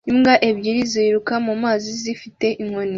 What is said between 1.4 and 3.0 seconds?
mu mazi zifite inkoni